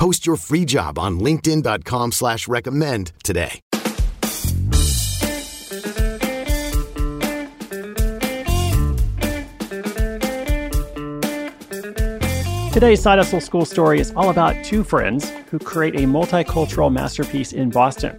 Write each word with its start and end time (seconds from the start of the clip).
Post 0.00 0.26
your 0.26 0.36
free 0.36 0.64
job 0.64 0.98
on 0.98 1.20
LinkedIn.com 1.20 2.12
slash 2.12 2.48
recommend 2.48 3.12
today. 3.22 3.60
Today's 12.72 13.02
Side 13.02 13.18
Hustle 13.18 13.42
School 13.42 13.66
story 13.66 14.00
is 14.00 14.10
all 14.16 14.30
about 14.30 14.64
two 14.64 14.84
friends 14.84 15.28
who 15.50 15.58
create 15.58 15.94
a 15.96 16.04
multicultural 16.04 16.90
masterpiece 16.90 17.52
in 17.52 17.68
Boston, 17.68 18.18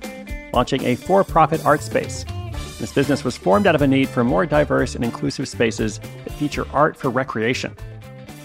launching 0.53 0.85
a 0.85 0.95
for 0.95 1.23
profit 1.23 1.65
art 1.65 1.81
space. 1.81 2.25
This 2.77 2.93
business 2.93 3.23
was 3.23 3.35
formed 3.37 3.65
out 3.65 3.73
of 3.73 3.81
a 3.81 3.87
need 3.87 4.07
for 4.07 4.23
more 4.23 4.45
diverse 4.45 4.93
and 4.93 5.03
inclusive 5.03 5.47
spaces 5.47 5.97
that 5.97 6.33
feature 6.33 6.67
art 6.73 6.95
for 6.95 7.09
recreation. 7.09 7.75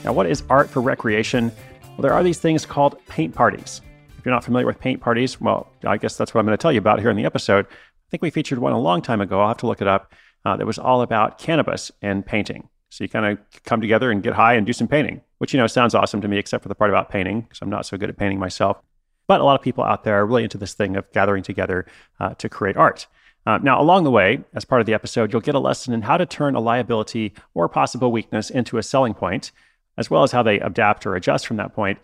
Now, 0.04 0.14
what 0.14 0.24
is 0.24 0.42
art 0.48 0.70
for 0.70 0.80
recreation? 0.80 1.52
Well, 1.96 2.02
there 2.02 2.12
are 2.12 2.22
these 2.22 2.38
things 2.38 2.66
called 2.66 2.98
paint 3.06 3.34
parties. 3.34 3.80
If 4.18 4.26
you're 4.26 4.34
not 4.34 4.44
familiar 4.44 4.66
with 4.66 4.78
paint 4.78 5.00
parties, 5.00 5.40
well, 5.40 5.72
I 5.82 5.96
guess 5.96 6.18
that's 6.18 6.34
what 6.34 6.40
I'm 6.40 6.46
going 6.46 6.56
to 6.56 6.60
tell 6.60 6.70
you 6.70 6.78
about 6.78 7.00
here 7.00 7.08
in 7.08 7.16
the 7.16 7.24
episode. 7.24 7.64
I 7.66 8.10
think 8.10 8.22
we 8.22 8.28
featured 8.28 8.58
one 8.58 8.74
a 8.74 8.78
long 8.78 9.00
time 9.00 9.22
ago. 9.22 9.40
I'll 9.40 9.48
have 9.48 9.56
to 9.58 9.66
look 9.66 9.80
it 9.80 9.88
up. 9.88 10.12
Uh, 10.44 10.58
that 10.58 10.66
was 10.66 10.78
all 10.78 11.00
about 11.00 11.38
cannabis 11.38 11.90
and 12.02 12.24
painting. 12.24 12.68
So 12.90 13.02
you 13.02 13.08
kind 13.08 13.24
of 13.24 13.38
come 13.64 13.80
together 13.80 14.10
and 14.10 14.22
get 14.22 14.34
high 14.34 14.54
and 14.54 14.66
do 14.66 14.74
some 14.74 14.88
painting, 14.88 15.22
which, 15.38 15.54
you 15.54 15.58
know, 15.58 15.66
sounds 15.66 15.94
awesome 15.94 16.20
to 16.20 16.28
me, 16.28 16.36
except 16.36 16.62
for 16.62 16.68
the 16.68 16.74
part 16.74 16.90
about 16.90 17.08
painting, 17.08 17.40
because 17.40 17.62
I'm 17.62 17.70
not 17.70 17.86
so 17.86 17.96
good 17.96 18.10
at 18.10 18.18
painting 18.18 18.38
myself. 18.38 18.76
But 19.26 19.40
a 19.40 19.44
lot 19.44 19.58
of 19.58 19.64
people 19.64 19.82
out 19.82 20.04
there 20.04 20.16
are 20.16 20.26
really 20.26 20.44
into 20.44 20.58
this 20.58 20.74
thing 20.74 20.96
of 20.96 21.10
gathering 21.12 21.42
together 21.42 21.86
uh, 22.20 22.34
to 22.34 22.50
create 22.50 22.76
art. 22.76 23.06
Uh, 23.46 23.56
now, 23.62 23.80
along 23.80 24.04
the 24.04 24.10
way, 24.10 24.44
as 24.54 24.66
part 24.66 24.82
of 24.82 24.86
the 24.86 24.94
episode, 24.94 25.32
you'll 25.32 25.40
get 25.40 25.54
a 25.54 25.60
lesson 25.60 25.94
in 25.94 26.02
how 26.02 26.18
to 26.18 26.26
turn 26.26 26.54
a 26.54 26.60
liability 26.60 27.32
or 27.54 27.70
possible 27.70 28.12
weakness 28.12 28.50
into 28.50 28.76
a 28.76 28.82
selling 28.82 29.14
point 29.14 29.50
as 29.96 30.10
well 30.10 30.22
as 30.22 30.32
how 30.32 30.42
they 30.42 30.60
adapt 30.60 31.06
or 31.06 31.16
adjust 31.16 31.46
from 31.46 31.56
that 31.56 31.74
point. 31.74 31.98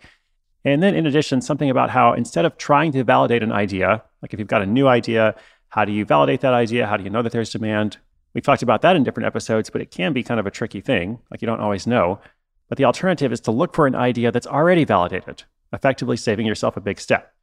And 0.65 0.81
then, 0.81 0.95
in 0.95 1.05
addition, 1.05 1.41
something 1.41 1.69
about 1.69 1.89
how 1.89 2.13
instead 2.13 2.45
of 2.45 2.57
trying 2.57 2.91
to 2.93 3.03
validate 3.03 3.43
an 3.43 3.51
idea, 3.51 4.03
like 4.21 4.33
if 4.33 4.39
you've 4.39 4.47
got 4.47 4.61
a 4.61 4.65
new 4.65 4.87
idea, 4.87 5.35
how 5.69 5.85
do 5.85 5.91
you 5.91 6.05
validate 6.05 6.41
that 6.41 6.53
idea? 6.53 6.87
How 6.87 6.97
do 6.97 7.03
you 7.03 7.09
know 7.09 7.21
that 7.21 7.31
there's 7.31 7.51
demand? 7.51 7.97
We've 8.33 8.43
talked 8.43 8.63
about 8.63 8.81
that 8.81 8.95
in 8.95 9.03
different 9.03 9.27
episodes, 9.27 9.69
but 9.69 9.81
it 9.81 9.91
can 9.91 10.13
be 10.13 10.23
kind 10.23 10.39
of 10.39 10.47
a 10.47 10.51
tricky 10.51 10.81
thing. 10.81 11.19
Like 11.29 11.41
you 11.41 11.45
don't 11.45 11.59
always 11.59 11.85
know. 11.85 12.19
But 12.69 12.77
the 12.77 12.85
alternative 12.85 13.31
is 13.31 13.41
to 13.41 13.51
look 13.51 13.75
for 13.75 13.85
an 13.85 13.95
idea 13.95 14.31
that's 14.31 14.47
already 14.47 14.85
validated, 14.85 15.43
effectively 15.71 16.17
saving 16.17 16.45
yourself 16.45 16.77
a 16.77 16.81
big 16.81 16.99
step. 16.99 17.33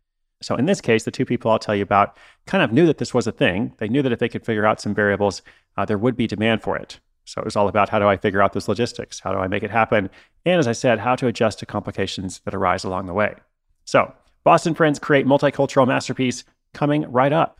So 0.43 0.57
in 0.57 0.65
this 0.65 0.81
case, 0.81 1.05
the 1.05 1.11
two 1.11 1.27
people 1.27 1.51
I'll 1.51 1.59
tell 1.59 1.75
you 1.75 1.83
about 1.83 2.17
kind 2.47 2.65
of 2.65 2.73
knew 2.73 2.87
that 2.87 2.99
this 2.99 3.13
was 3.13 3.27
a 3.27 3.33
thing. 3.33 3.75
They 3.79 3.89
knew 3.89 4.03
that 4.03 4.13
if 4.13 4.19
they 4.19 4.29
could 4.29 4.47
figure 4.47 4.67
out 4.67 4.81
some 4.81 4.95
variables, 4.95 5.43
uh, 5.77 5.85
there 5.85 5.99
would 5.99 6.17
be 6.17 6.27
demand 6.27 6.63
for 6.63 6.77
it. 6.77 6.99
So 7.31 7.41
it 7.41 7.45
was 7.45 7.55
all 7.55 7.69
about 7.69 7.89
how 7.89 8.01
do 8.01 8.09
I 8.09 8.17
figure 8.17 8.43
out 8.43 8.55
this 8.55 8.67
logistics? 8.67 9.21
How 9.21 9.33
do 9.33 9.39
I 9.39 9.47
make 9.47 9.63
it 9.63 9.71
happen? 9.71 10.11
And 10.45 10.59
as 10.59 10.67
I 10.67 10.73
said, 10.73 10.99
how 10.99 11.15
to 11.15 11.29
adjust 11.29 11.61
to 11.61 11.67
complications 11.67 12.41
that 12.45 12.57
arise 12.57 12.83
along 12.83 13.07
the 13.07 13.15
way. 13.15 13.37
So, 13.85 14.13
Boston 14.43 14.75
Friends 14.75 14.99
create 14.99 15.27
multicultural 15.27 15.87
masterpiece 15.87 16.43
coming 16.75 17.03
right 17.13 17.33
up. 17.33 17.60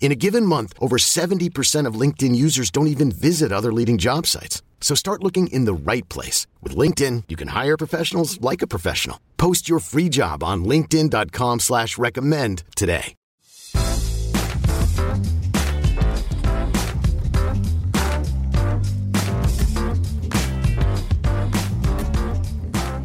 In 0.00 0.12
a 0.12 0.14
given 0.14 0.46
month, 0.46 0.72
over 0.80 0.96
70% 0.96 1.86
of 1.86 1.94
LinkedIn 1.94 2.34
users 2.34 2.70
don't 2.70 2.88
even 2.88 3.12
visit 3.12 3.52
other 3.52 3.72
leading 3.72 3.98
job 3.98 4.26
sites. 4.26 4.62
So 4.80 4.96
start 4.96 5.22
looking 5.22 5.46
in 5.48 5.66
the 5.66 5.74
right 5.74 6.08
place. 6.08 6.48
With 6.62 6.74
LinkedIn, 6.74 7.24
you 7.28 7.36
can 7.36 7.48
hire 7.48 7.76
professionals 7.76 8.40
like 8.40 8.62
a 8.62 8.66
professional. 8.66 9.20
Post 9.36 9.68
your 9.68 9.78
free 9.78 10.08
job 10.08 10.42
on 10.42 10.64
linkedin.com 10.64 11.60
slash 11.60 11.96
recommend 11.96 12.64
today. 12.74 13.14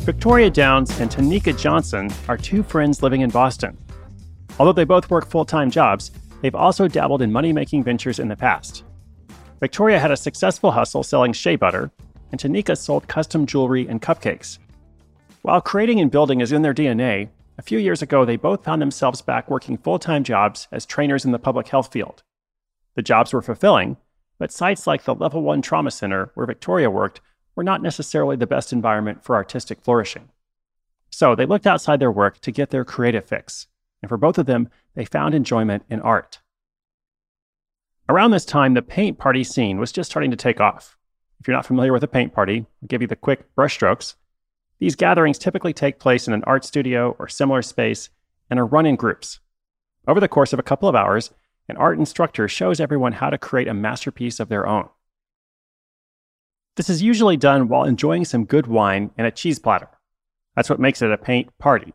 Victoria 0.06 0.52
Downs 0.52 0.98
and 1.00 1.10
Tanika 1.10 1.58
Johnson 1.58 2.12
are 2.30 2.38
two 2.38 2.62
friends 2.62 3.02
living 3.02 3.22
in 3.22 3.32
Boston. 3.32 3.76
Although 4.60 4.72
they 4.72 4.84
both 4.86 5.10
work 5.10 5.28
full 5.28 5.46
time 5.46 5.72
jobs, 5.72 6.12
they've 6.46 6.54
also 6.54 6.88
dabbled 6.88 7.24
in 7.24 7.32
money 7.32 7.52
making 7.52 7.84
ventures 7.84 8.20
in 8.20 8.28
the 8.28 8.36
past. 8.36 8.84
Victoria 9.60 9.98
had 9.98 10.12
a 10.12 10.16
successful 10.16 10.70
hustle 10.70 11.02
selling 11.02 11.34
shea 11.34 11.56
butter, 11.56 11.90
and 12.32 12.40
Tanika 12.40 12.78
sold 12.78 13.08
custom 13.08 13.48
jewelry 13.48 13.88
and 13.88 14.00
cupcakes. 14.00 14.60
While 15.42 15.60
creating 15.60 16.00
and 16.00 16.12
building 16.12 16.42
is 16.42 16.52
in 16.52 16.62
their 16.62 16.76
DNA, 16.76 17.30
a 17.58 17.64
few 17.64 17.80
years 17.80 18.04
ago 18.04 18.26
they 18.26 18.36
both 18.36 18.64
found 18.64 18.80
themselves 18.80 19.24
back 19.24 19.50
working 19.50 19.76
full 19.80 19.98
time 19.98 20.24
jobs 20.24 20.68
as 20.72 20.86
trainers 20.86 21.26
in 21.26 21.32
the 21.32 21.40
public 21.40 21.68
health 21.70 21.92
field. 21.92 22.22
The 22.94 23.02
jobs 23.02 23.34
were 23.34 23.42
fulfilling, 23.42 23.98
but 24.38 24.52
sites 24.52 24.86
like 24.86 25.04
the 25.04 25.16
Level 25.16 25.42
1 25.42 25.64
Trauma 25.64 25.90
Center, 25.90 26.30
where 26.36 26.46
Victoria 26.46 26.92
worked, 26.92 27.22
were 27.56 27.64
not 27.64 27.82
necessarily 27.82 28.36
the 28.36 28.46
best 28.46 28.72
environment 28.72 29.24
for 29.24 29.34
artistic 29.34 29.82
flourishing. 29.82 30.30
So 31.10 31.34
they 31.34 31.48
looked 31.48 31.66
outside 31.66 32.00
their 32.00 32.12
work 32.12 32.40
to 32.42 32.52
get 32.52 32.70
their 32.70 32.86
creative 32.86 33.26
fix, 33.26 33.66
and 34.04 34.10
for 34.10 34.18
both 34.18 34.38
of 34.38 34.46
them, 34.46 34.70
they 34.96 35.06
found 35.06 35.36
enjoyment 35.36 35.84
in 35.90 36.02
art. 36.02 36.40
Around 38.08 38.32
this 38.32 38.46
time, 38.46 38.74
the 38.74 38.82
paint 38.82 39.18
party 39.18 39.44
scene 39.44 39.80
was 39.80 39.92
just 39.92 40.10
starting 40.10 40.32
to 40.32 40.38
take 40.38 40.62
off. 40.62 40.98
If 41.40 41.48
you're 41.48 41.56
not 41.56 41.66
familiar 41.66 41.92
with 41.92 42.04
a 42.04 42.08
paint 42.08 42.34
party, 42.34 42.66
I'll 42.82 42.88
give 42.88 43.02
you 43.02 43.08
the 43.08 43.16
quick 43.16 43.54
brushstrokes. 43.56 44.16
These 44.80 44.96
gatherings 44.96 45.38
typically 45.38 45.74
take 45.74 46.00
place 46.00 46.28
in 46.28 46.34
an 46.34 46.44
art 46.46 46.66
studio 46.66 47.16
or 47.20 47.28
similar 47.28 47.62
space 47.62 48.10
and 48.50 48.60
are 48.60 48.66
run 48.66 48.86
in 48.86 48.96
groups. 48.96 49.40
Over 50.08 50.20
the 50.20 50.28
course 50.28 50.54
of 50.54 50.60
a 50.60 50.64
couple 50.64 50.88
of 50.88 50.96
hours, 50.96 51.32
an 51.68 51.78
art 51.78 51.98
instructor 51.98 52.48
shows 52.48 52.80
everyone 52.80 53.14
how 53.14 53.30
to 53.30 53.38
create 53.38 53.68
a 53.68 53.74
masterpiece 53.74 54.40
of 54.40 54.50
their 54.50 54.68
own. 54.68 54.90
This 56.76 56.90
is 56.90 57.02
usually 57.02 57.38
done 57.38 57.68
while 57.70 57.86
enjoying 57.86 58.26
some 58.26 58.46
good 58.46 58.68
wine 58.68 59.12
and 59.18 59.26
a 59.26 59.32
cheese 59.32 59.60
platter. 59.60 59.88
That's 60.56 60.70
what 60.70 60.80
makes 60.80 61.02
it 61.02 61.12
a 61.12 61.18
paint 61.18 61.58
party. 61.58 61.94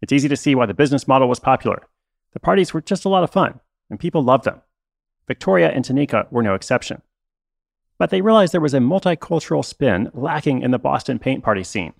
It's 0.00 0.12
easy 0.12 0.28
to 0.28 0.36
see 0.36 0.54
why 0.54 0.66
the 0.66 0.74
business 0.74 1.06
model 1.06 1.28
was 1.28 1.40
popular. 1.40 1.86
The 2.32 2.40
parties 2.40 2.72
were 2.72 2.80
just 2.80 3.04
a 3.04 3.08
lot 3.08 3.24
of 3.24 3.30
fun, 3.30 3.60
and 3.90 3.98
people 3.98 4.22
loved 4.22 4.44
them. 4.44 4.62
Victoria 5.26 5.70
and 5.70 5.84
Tanika 5.84 6.30
were 6.30 6.42
no 6.42 6.54
exception. 6.54 7.02
But 7.98 8.10
they 8.10 8.20
realized 8.20 8.52
there 8.52 8.60
was 8.60 8.74
a 8.74 8.78
multicultural 8.78 9.64
spin 9.64 10.10
lacking 10.14 10.62
in 10.62 10.70
the 10.70 10.78
Boston 10.78 11.18
paint 11.18 11.42
party 11.42 11.64
scene. 11.64 11.94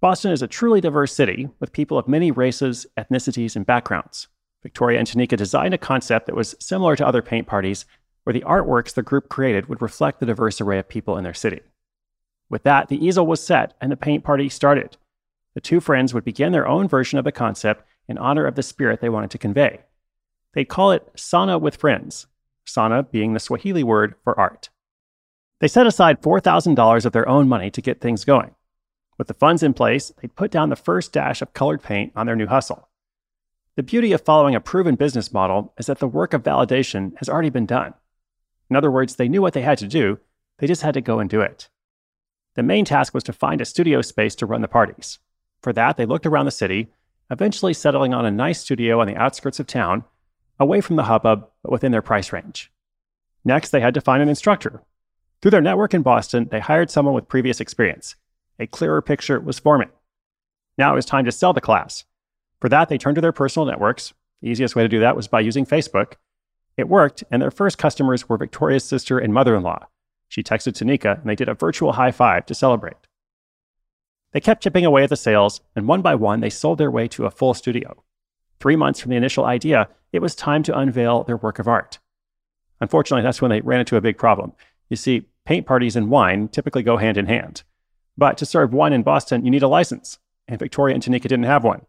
Boston 0.00 0.32
is 0.32 0.42
a 0.42 0.48
truly 0.48 0.80
diverse 0.80 1.14
city 1.14 1.48
with 1.60 1.72
people 1.72 1.96
of 1.96 2.08
many 2.08 2.30
races, 2.30 2.86
ethnicities, 2.98 3.56
and 3.56 3.64
backgrounds. 3.64 4.28
Victoria 4.62 4.98
and 4.98 5.08
Tanika 5.08 5.36
designed 5.36 5.74
a 5.74 5.78
concept 5.78 6.26
that 6.26 6.36
was 6.36 6.54
similar 6.60 6.96
to 6.96 7.06
other 7.06 7.22
paint 7.22 7.46
parties, 7.46 7.86
where 8.24 8.34
the 8.34 8.42
artworks 8.42 8.94
the 8.94 9.02
group 9.02 9.28
created 9.28 9.68
would 9.68 9.82
reflect 9.82 10.20
the 10.20 10.26
diverse 10.26 10.60
array 10.60 10.78
of 10.78 10.88
people 10.88 11.16
in 11.16 11.24
their 11.24 11.34
city. 11.34 11.60
With 12.48 12.62
that, 12.64 12.88
the 12.88 13.04
easel 13.04 13.26
was 13.26 13.44
set 13.44 13.74
and 13.80 13.90
the 13.90 13.96
paint 13.96 14.24
party 14.24 14.48
started. 14.48 14.96
The 15.54 15.60
two 15.60 15.80
friends 15.80 16.12
would 16.12 16.24
begin 16.24 16.52
their 16.52 16.68
own 16.68 16.88
version 16.88 17.18
of 17.18 17.24
the 17.24 17.32
concept 17.32 17.84
in 18.12 18.18
honor 18.18 18.46
of 18.46 18.54
the 18.54 18.62
spirit 18.62 19.00
they 19.00 19.08
wanted 19.08 19.30
to 19.30 19.38
convey. 19.38 19.80
They'd 20.52 20.66
call 20.66 20.92
it 20.92 21.08
Sana 21.16 21.58
with 21.58 21.76
Friends, 21.76 22.26
Sana 22.66 23.02
being 23.02 23.32
the 23.32 23.40
Swahili 23.40 23.82
word 23.82 24.14
for 24.22 24.38
art. 24.38 24.68
They 25.60 25.68
set 25.68 25.86
aside 25.86 26.20
$4,000 26.20 27.06
of 27.06 27.12
their 27.12 27.28
own 27.28 27.48
money 27.48 27.70
to 27.70 27.80
get 27.80 28.00
things 28.00 28.26
going. 28.26 28.54
With 29.16 29.28
the 29.28 29.34
funds 29.34 29.62
in 29.62 29.72
place, 29.72 30.12
they'd 30.20 30.36
put 30.36 30.50
down 30.50 30.68
the 30.68 30.76
first 30.76 31.12
dash 31.12 31.40
of 31.40 31.54
colored 31.54 31.82
paint 31.82 32.12
on 32.14 32.26
their 32.26 32.36
new 32.36 32.46
hustle. 32.46 32.88
The 33.76 33.82
beauty 33.82 34.12
of 34.12 34.20
following 34.20 34.54
a 34.54 34.60
proven 34.60 34.96
business 34.96 35.32
model 35.32 35.72
is 35.78 35.86
that 35.86 35.98
the 35.98 36.08
work 36.08 36.34
of 36.34 36.42
validation 36.42 37.16
has 37.16 37.28
already 37.28 37.48
been 37.48 37.64
done. 37.64 37.94
In 38.68 38.76
other 38.76 38.90
words, 38.90 39.16
they 39.16 39.28
knew 39.28 39.40
what 39.40 39.54
they 39.54 39.62
had 39.62 39.78
to 39.78 39.88
do, 39.88 40.18
they 40.58 40.66
just 40.66 40.82
had 40.82 40.94
to 40.94 41.00
go 41.00 41.18
and 41.18 41.30
do 41.30 41.40
it. 41.40 41.70
The 42.54 42.62
main 42.62 42.84
task 42.84 43.14
was 43.14 43.24
to 43.24 43.32
find 43.32 43.60
a 43.60 43.64
studio 43.64 44.02
space 44.02 44.34
to 44.36 44.46
run 44.46 44.60
the 44.60 44.68
parties. 44.68 45.18
For 45.62 45.72
that, 45.72 45.96
they 45.96 46.04
looked 46.04 46.26
around 46.26 46.44
the 46.44 46.50
city, 46.50 46.88
eventually 47.32 47.72
settling 47.72 48.12
on 48.12 48.26
a 48.26 48.30
nice 48.30 48.60
studio 48.60 49.00
on 49.00 49.06
the 49.06 49.16
outskirts 49.16 49.58
of 49.58 49.66
town, 49.66 50.04
away 50.60 50.80
from 50.80 50.96
the 50.96 51.04
hubbub, 51.04 51.48
but 51.62 51.72
within 51.72 51.90
their 51.90 52.02
price 52.02 52.32
range. 52.32 52.70
Next, 53.44 53.70
they 53.70 53.80
had 53.80 53.94
to 53.94 54.00
find 54.00 54.22
an 54.22 54.28
instructor. 54.28 54.82
Through 55.40 55.50
their 55.50 55.60
network 55.60 55.94
in 55.94 56.02
Boston, 56.02 56.48
they 56.50 56.60
hired 56.60 56.90
someone 56.90 57.14
with 57.14 57.28
previous 57.28 57.60
experience. 57.60 58.14
A 58.60 58.66
clearer 58.66 59.02
picture 59.02 59.40
was 59.40 59.58
forming. 59.58 59.88
Now 60.78 60.92
it 60.92 60.96
was 60.96 61.06
time 61.06 61.24
to 61.24 61.32
sell 61.32 61.52
the 61.52 61.60
class. 61.60 62.04
For 62.60 62.68
that, 62.68 62.88
they 62.88 62.98
turned 62.98 63.16
to 63.16 63.20
their 63.20 63.32
personal 63.32 63.66
networks. 63.66 64.12
The 64.40 64.50
easiest 64.50 64.76
way 64.76 64.82
to 64.82 64.88
do 64.88 65.00
that 65.00 65.16
was 65.16 65.26
by 65.26 65.40
using 65.40 65.66
Facebook. 65.66 66.12
It 66.76 66.88
worked, 66.88 67.24
and 67.30 67.42
their 67.42 67.50
first 67.50 67.78
customers 67.78 68.28
were 68.28 68.36
Victoria's 68.36 68.84
sister 68.84 69.18
and 69.18 69.34
mother 69.34 69.56
in 69.56 69.62
law. 69.62 69.86
She 70.28 70.42
texted 70.42 70.74
Tanika, 70.74 71.20
and 71.20 71.28
they 71.28 71.34
did 71.34 71.48
a 71.48 71.54
virtual 71.54 71.92
high 71.92 72.12
five 72.12 72.46
to 72.46 72.54
celebrate. 72.54 72.96
They 74.32 74.40
kept 74.40 74.62
chipping 74.62 74.84
away 74.84 75.04
at 75.04 75.10
the 75.10 75.16
sales, 75.16 75.60
and 75.76 75.86
one 75.86 76.02
by 76.02 76.14
one, 76.14 76.40
they 76.40 76.50
sold 76.50 76.78
their 76.78 76.90
way 76.90 77.06
to 77.08 77.26
a 77.26 77.30
full 77.30 77.54
studio. 77.54 78.02
Three 78.60 78.76
months 78.76 79.00
from 79.00 79.10
the 79.10 79.16
initial 79.16 79.44
idea, 79.44 79.88
it 80.12 80.22
was 80.22 80.34
time 80.34 80.62
to 80.64 80.78
unveil 80.78 81.24
their 81.24 81.36
work 81.36 81.58
of 81.58 81.68
art. 81.68 81.98
Unfortunately, 82.80 83.22
that's 83.22 83.42
when 83.42 83.50
they 83.50 83.60
ran 83.60 83.80
into 83.80 83.96
a 83.96 84.00
big 84.00 84.18
problem. 84.18 84.52
You 84.88 84.96
see, 84.96 85.26
paint 85.44 85.66
parties 85.66 85.96
and 85.96 86.10
wine 86.10 86.48
typically 86.48 86.82
go 86.82 86.96
hand 86.96 87.16
in 87.16 87.26
hand. 87.26 87.62
But 88.16 88.38
to 88.38 88.46
serve 88.46 88.74
wine 88.74 88.92
in 88.92 89.02
Boston, 89.02 89.44
you 89.44 89.50
need 89.50 89.62
a 89.62 89.68
license, 89.68 90.18
and 90.48 90.58
Victoria 90.58 90.94
and 90.94 91.02
Tanika 91.02 91.22
didn't 91.22 91.44
have 91.44 91.64
one. 91.64 91.86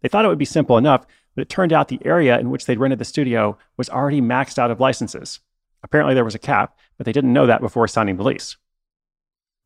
They 0.00 0.08
thought 0.08 0.24
it 0.24 0.28
would 0.28 0.38
be 0.38 0.44
simple 0.44 0.78
enough, 0.78 1.06
but 1.34 1.42
it 1.42 1.48
turned 1.48 1.72
out 1.72 1.88
the 1.88 2.04
area 2.04 2.38
in 2.38 2.50
which 2.50 2.66
they'd 2.66 2.78
rented 2.78 2.98
the 2.98 3.04
studio 3.04 3.58
was 3.76 3.90
already 3.90 4.20
maxed 4.20 4.58
out 4.58 4.70
of 4.70 4.80
licenses. 4.80 5.40
Apparently, 5.82 6.14
there 6.14 6.24
was 6.24 6.34
a 6.34 6.38
cap, 6.38 6.76
but 6.96 7.04
they 7.04 7.12
didn't 7.12 7.32
know 7.32 7.46
that 7.46 7.60
before 7.60 7.86
signing 7.88 8.16
the 8.16 8.24
lease. 8.24 8.56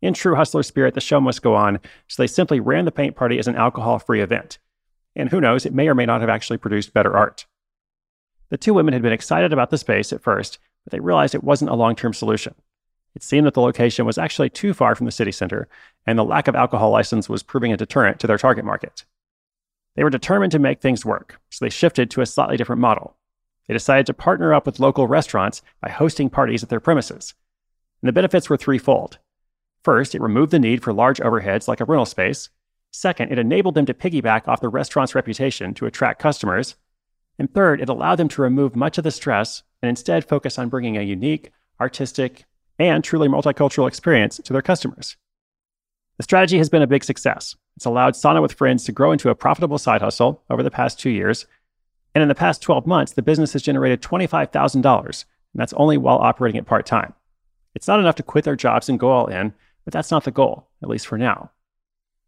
In 0.03 0.15
true 0.15 0.35
hustler 0.35 0.65
spirit, 0.65 0.95
the 0.95 1.01
show 1.01 1.21
must 1.21 1.43
go 1.43 1.55
on, 1.55 1.79
so 2.09 2.23
they 2.23 2.27
simply 2.27 2.59
ran 2.59 2.85
the 2.85 2.91
paint 2.93 3.15
party 3.15 3.39
as 3.39 3.47
an 3.47 3.55
alcohol 3.55 4.01
free 4.01 4.21
event. 4.21 4.59
And 5.15 5.31
who 5.31 5.41
knows, 5.41 5.65
it 5.65 5.73
may 5.73 5.89
or 5.89 5.95
may 5.95 6.07
not 6.07 6.21
have 6.21 6.31
actually 6.31 6.59
produced 6.59 6.93
better 6.93 7.17
art. 7.17 7.47
The 8.51 8.57
two 8.59 8.75
women 8.75 8.93
had 8.93 9.03
been 9.03 9.13
excited 9.13 9.53
about 9.53 9.71
the 9.71 9.79
space 9.79 10.13
at 10.13 10.23
first, 10.23 10.59
but 10.85 10.91
they 10.91 11.01
realized 11.01 11.35
it 11.35 11.45
wasn't 11.45 11.71
a 11.71 11.77
long 11.77 11.95
term 11.95 12.13
solution. 12.13 12.55
It 13.15 13.23
seemed 13.23 13.47
that 13.47 13.55
the 13.55 13.61
location 13.61 14.05
was 14.05 14.19
actually 14.19 14.51
too 14.51 14.75
far 14.75 14.95
from 14.95 15.07
the 15.07 15.13
city 15.13 15.33
center, 15.33 15.69
and 16.07 16.19
the 16.19 16.25
lack 16.25 16.49
of 16.49 16.57
alcohol 16.57 16.91
license 16.91 17.29
was 17.29 17.43
proving 17.43 17.73
a 17.73 17.77
deterrent 17.77 18.19
to 18.21 18.27
their 18.27 18.39
target 18.39 18.65
market. 18.65 19.05
They 19.95 20.03
were 20.03 20.11
determined 20.11 20.51
to 20.53 20.59
make 20.59 20.81
things 20.81 21.05
work, 21.05 21.41
so 21.51 21.65
they 21.65 21.71
shifted 21.71 22.11
to 22.11 22.23
a 22.23 22.27
slightly 22.27 22.57
different 22.57 22.81
model. 22.81 23.17
They 23.69 23.75
decided 23.75 24.07
to 24.07 24.15
partner 24.15 24.53
up 24.53 24.67
with 24.67 24.81
local 24.81 25.07
restaurants 25.07 25.63
by 25.81 25.91
hosting 25.91 26.31
parties 26.31 26.63
at 26.63 26.71
their 26.71 26.81
premises. 26.81 27.35
And 28.01 28.09
the 28.09 28.13
benefits 28.13 28.51
were 28.51 28.57
threefold. 28.57 29.19
First, 29.85 30.15
it 30.15 30.23
removed 30.23 30.53
the 30.53 30.59
need 30.59 30.83
for 30.83 30.93
large 30.93 31.19
overheads 31.19 31.67
like 31.67 31.81
a 31.81 31.85
rental 31.85 32.07
space. 32.07 32.51
Second, 32.93 33.33
it 33.33 33.39
enabled 33.39 33.75
them 33.75 33.87
to 33.87 33.95
piggyback 33.95 34.47
off 34.47 34.61
the 34.61 34.69
restaurant's 34.69 35.15
reputation 35.15 35.75
to 35.75 35.87
attract 35.87 36.21
customers. 36.21 36.77
And 37.39 37.53
third, 37.53 37.81
it 37.81 37.89
allowed 37.89 38.17
them 38.17 38.29
to 38.29 38.43
remove 38.43 38.77
much 38.77 38.99
of 38.99 39.05
the 39.05 39.11
stress 39.11 39.63
and 39.83 39.89
instead 39.89 40.29
focus 40.29 40.59
on 40.59 40.69
bringing 40.69 40.97
a 40.97 41.03
unique, 41.03 41.51
artistic, 41.81 42.45
and 42.79 43.03
truly 43.03 43.29
multicultural 43.29 43.89
experience 43.89 44.39
to 44.45 44.53
their 44.53 44.63
customers. 44.63 45.17
The 46.19 46.23
strategy 46.23 46.59
has 46.59 46.69
been 46.69 46.83
a 46.83 46.87
big 46.87 47.03
success. 47.03 47.57
It's 47.77 47.87
allowed 47.87 48.15
Sana 48.15 48.43
with 48.43 48.53
Friends 48.53 48.85
to 48.85 48.93
grow 48.93 49.13
into 49.13 49.31
a 49.31 49.35
profitable 49.35 49.79
side 49.79 50.03
hustle 50.03 50.43
over 50.51 50.63
the 50.63 50.71
past 50.71 51.01
two 51.01 51.11
years. 51.11 51.47
And 52.15 52.23
in 52.23 52.29
the 52.29 52.35
past 52.35 52.63
12 52.63 52.87
months, 52.87 53.13
the 53.13 53.23
business 53.23 53.55
has 53.55 53.63
generated 53.63 54.03
$25,000, 54.03 54.85
and 54.85 55.15
that's 55.55 55.73
only 55.73 55.97
while 55.97 56.19
operating 56.19 56.59
it 56.59 56.67
part 56.67 56.85
time. 56.85 57.15
It's 57.75 57.89
not 57.89 58.01
enough 58.01 58.17
to 58.17 58.23
quit 58.23 58.45
their 58.45 58.57
jobs 58.57 58.89
and 58.89 59.01
go 59.01 59.11
all 59.11 59.27
in, 59.27 59.55
but 59.85 59.93
that's 59.93 60.11
not 60.11 60.25
the 60.25 60.31
goal, 60.31 60.69
at 60.83 60.89
least 60.89 61.07
for 61.07 61.19
now. 61.19 61.51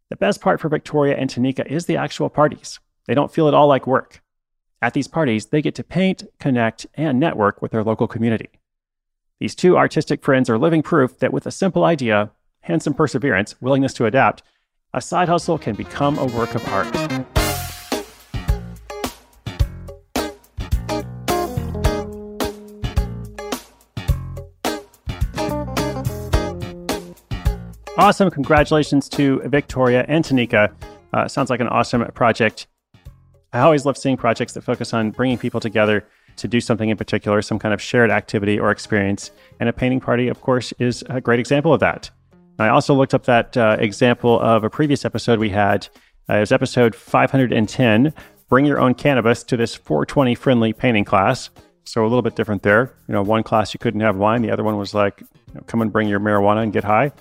The 0.09 0.15
best 0.15 0.41
part 0.41 0.59
for 0.59 0.69
Victoria 0.69 1.17
and 1.17 1.29
Tanika 1.29 1.65
is 1.65 1.85
the 1.85 1.97
actual 1.97 2.29
parties. 2.29 2.79
They 3.07 3.13
don't 3.13 3.31
feel 3.31 3.47
at 3.47 3.53
all 3.53 3.67
like 3.67 3.87
work. 3.87 4.21
At 4.81 4.93
these 4.93 5.07
parties, 5.07 5.47
they 5.47 5.61
get 5.61 5.75
to 5.75 5.83
paint, 5.83 6.23
connect, 6.39 6.85
and 6.93 7.19
network 7.19 7.61
with 7.61 7.71
their 7.71 7.83
local 7.83 8.07
community. 8.07 8.49
These 9.39 9.55
two 9.55 9.77
artistic 9.77 10.23
friends 10.23 10.49
are 10.49 10.57
living 10.57 10.83
proof 10.83 11.19
that 11.19 11.33
with 11.33 11.45
a 11.45 11.51
simple 11.51 11.83
idea 11.83 12.31
and 12.63 12.81
some 12.81 12.93
perseverance, 12.93 13.59
willingness 13.61 13.93
to 13.95 14.05
adapt, 14.05 14.43
a 14.93 15.01
side 15.01 15.27
hustle 15.27 15.57
can 15.57 15.75
become 15.75 16.17
a 16.17 16.25
work 16.25 16.55
of 16.55 16.65
art. 16.67 17.34
Awesome. 27.97 28.29
Congratulations 28.29 29.07
to 29.09 29.39
Victoria 29.45 30.03
and 30.09 30.23
Tanika. 30.23 30.73
Uh, 31.13 31.29
sounds 31.29 31.49
like 31.49 31.61
an 31.61 31.69
awesome 31.69 32.05
project. 32.11 32.67
I 33.53 33.61
always 33.61 33.85
love 33.85 33.97
seeing 33.97 34.17
projects 34.17 34.51
that 34.53 34.63
focus 34.63 34.93
on 34.93 35.11
bringing 35.11 35.37
people 35.37 35.61
together 35.61 36.05
to 36.35 36.47
do 36.49 36.59
something 36.59 36.89
in 36.89 36.97
particular, 36.97 37.41
some 37.41 37.57
kind 37.57 37.73
of 37.73 37.81
shared 37.81 38.11
activity 38.11 38.59
or 38.59 38.69
experience. 38.69 39.31
And 39.61 39.69
a 39.69 39.73
painting 39.73 40.01
party, 40.01 40.27
of 40.27 40.41
course, 40.41 40.73
is 40.77 41.05
a 41.09 41.21
great 41.21 41.39
example 41.39 41.73
of 41.73 41.79
that. 41.79 42.09
I 42.59 42.67
also 42.67 42.93
looked 42.93 43.13
up 43.13 43.23
that 43.25 43.55
uh, 43.55 43.77
example 43.79 44.41
of 44.41 44.65
a 44.65 44.69
previous 44.69 45.05
episode 45.05 45.39
we 45.39 45.49
had. 45.49 45.87
Uh, 46.29 46.35
it 46.35 46.39
was 46.41 46.51
episode 46.51 46.95
510 46.95 48.13
Bring 48.49 48.65
Your 48.65 48.79
Own 48.79 48.93
Cannabis 48.93 49.41
to 49.43 49.55
this 49.55 49.73
420 49.73 50.35
friendly 50.35 50.73
painting 50.73 51.05
class. 51.05 51.49
So 51.85 52.01
a 52.01 52.07
little 52.07 52.21
bit 52.21 52.35
different 52.35 52.61
there. 52.61 52.93
You 53.07 53.13
know, 53.13 53.21
one 53.21 53.43
class 53.43 53.73
you 53.73 53.79
couldn't 53.79 54.01
have 54.01 54.17
wine, 54.17 54.41
the 54.41 54.51
other 54.51 54.65
one 54.65 54.77
was 54.77 54.93
like, 54.93 55.21
you 55.21 55.53
know, 55.53 55.61
come 55.61 55.81
and 55.81 55.93
bring 55.93 56.09
your 56.09 56.19
marijuana 56.19 56.61
and 56.63 56.73
get 56.73 56.83
high. 56.83 57.13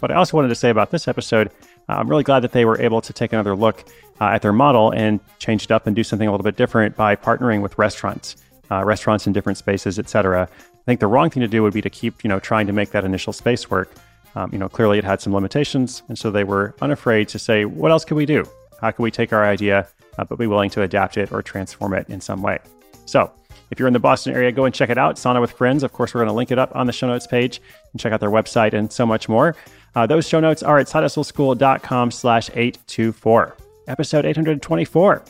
But 0.00 0.10
I 0.10 0.14
also 0.14 0.36
wanted 0.36 0.48
to 0.48 0.54
say 0.54 0.70
about 0.70 0.90
this 0.90 1.08
episode, 1.08 1.48
uh, 1.88 1.94
I'm 1.94 2.08
really 2.08 2.22
glad 2.22 2.40
that 2.40 2.52
they 2.52 2.64
were 2.64 2.80
able 2.80 3.00
to 3.00 3.12
take 3.12 3.32
another 3.32 3.54
look 3.54 3.84
uh, 4.20 4.26
at 4.26 4.42
their 4.42 4.52
model 4.52 4.90
and 4.90 5.20
change 5.38 5.64
it 5.64 5.70
up 5.70 5.86
and 5.86 5.94
do 5.94 6.02
something 6.02 6.28
a 6.28 6.30
little 6.30 6.44
bit 6.44 6.56
different 6.56 6.96
by 6.96 7.16
partnering 7.16 7.62
with 7.62 7.78
restaurants, 7.78 8.36
uh, 8.70 8.84
restaurants 8.84 9.26
in 9.26 9.32
different 9.32 9.58
spaces, 9.58 9.98
etc. 9.98 10.48
I 10.52 10.84
think 10.84 11.00
the 11.00 11.06
wrong 11.06 11.30
thing 11.30 11.40
to 11.40 11.48
do 11.48 11.62
would 11.62 11.74
be 11.74 11.82
to 11.82 11.90
keep, 11.90 12.24
you 12.24 12.28
know, 12.28 12.38
trying 12.38 12.66
to 12.66 12.72
make 12.72 12.90
that 12.90 13.04
initial 13.04 13.32
space 13.32 13.70
work. 13.70 13.92
Um, 14.34 14.50
you 14.52 14.58
know, 14.58 14.68
clearly 14.68 14.98
it 14.98 15.04
had 15.04 15.20
some 15.20 15.34
limitations, 15.34 16.02
and 16.08 16.18
so 16.18 16.30
they 16.30 16.44
were 16.44 16.74
unafraid 16.82 17.28
to 17.28 17.38
say, 17.38 17.64
"What 17.64 17.90
else 17.90 18.04
can 18.04 18.18
we 18.18 18.26
do? 18.26 18.44
How 18.80 18.90
can 18.90 19.02
we 19.02 19.10
take 19.10 19.32
our 19.32 19.44
idea, 19.44 19.88
uh, 20.18 20.24
but 20.24 20.38
be 20.38 20.46
willing 20.46 20.68
to 20.70 20.82
adapt 20.82 21.16
it 21.16 21.32
or 21.32 21.40
transform 21.40 21.94
it 21.94 22.08
in 22.10 22.20
some 22.20 22.42
way?" 22.42 22.58
So, 23.06 23.32
if 23.70 23.78
you're 23.78 23.88
in 23.88 23.94
the 23.94 24.00
Boston 24.00 24.34
area, 24.34 24.52
go 24.52 24.64
and 24.64 24.74
check 24.74 24.90
it 24.90 24.98
out. 24.98 25.18
Sana 25.18 25.40
with 25.40 25.50
Friends. 25.50 25.82
Of 25.82 25.92
course, 25.92 26.14
we're 26.14 26.20
going 26.20 26.28
to 26.28 26.34
link 26.34 26.50
it 26.52 26.58
up 26.58 26.74
on 26.76 26.86
the 26.86 26.92
show 26.92 27.08
notes 27.08 27.26
page 27.26 27.60
and 27.92 28.00
check 28.00 28.12
out 28.12 28.20
their 28.20 28.30
website 28.30 28.74
and 28.74 28.92
so 28.92 29.04
much 29.04 29.28
more. 29.28 29.56
Uh, 29.94 30.06
those 30.06 30.28
show 30.28 30.40
notes 30.40 30.62
are 30.62 30.78
at 30.78 30.86
sidehustleschool.com 30.86 32.10
slash 32.10 32.50
824. 32.50 33.56
Episode 33.88 34.24
824. 34.26 35.24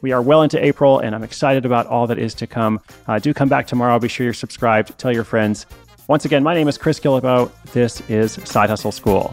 We 0.00 0.12
are 0.12 0.22
well 0.22 0.42
into 0.42 0.62
April, 0.64 0.98
and 0.98 1.14
I'm 1.14 1.22
excited 1.22 1.64
about 1.64 1.86
all 1.86 2.06
that 2.06 2.18
is 2.18 2.34
to 2.34 2.46
come. 2.46 2.80
Uh, 3.06 3.18
do 3.18 3.32
come 3.34 3.48
back 3.48 3.66
tomorrow. 3.66 3.98
Be 3.98 4.08
sure 4.08 4.24
you're 4.24 4.34
subscribed. 4.34 4.98
Tell 4.98 5.12
your 5.12 5.24
friends. 5.24 5.66
Once 6.08 6.24
again, 6.24 6.42
my 6.42 6.54
name 6.54 6.68
is 6.68 6.76
Chris 6.76 6.98
Guillebeau. 6.98 7.50
This 7.72 8.00
is 8.10 8.32
Side 8.44 8.68
Hustle 8.70 8.92
School. 8.92 9.32